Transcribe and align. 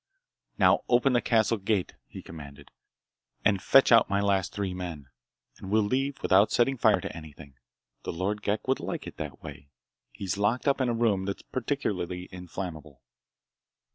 "Now 0.57 0.79
open 0.89 1.13
the 1.13 1.21
castle 1.21 1.57
gate," 1.59 1.93
he 2.07 2.23
commanded, 2.23 2.71
"and 3.45 3.61
fetch 3.61 3.91
out 3.91 4.09
my 4.09 4.19
last 4.19 4.51
three 4.51 4.73
men, 4.73 5.09
and 5.59 5.69
we'll 5.69 5.83
leave 5.83 6.23
without 6.23 6.51
setting 6.51 6.75
fire 6.75 6.99
to 6.99 7.15
anything. 7.15 7.53
The 8.01 8.11
Lord 8.11 8.41
Ghek 8.41 8.67
would 8.67 8.79
like 8.79 9.05
it 9.05 9.17
that 9.17 9.43
way. 9.43 9.69
He's 10.11 10.39
locked 10.39 10.67
up 10.67 10.81
in 10.81 10.89
a 10.89 10.93
room 10.95 11.25
that's 11.25 11.43
particularly 11.43 12.29
inflammable." 12.31 13.03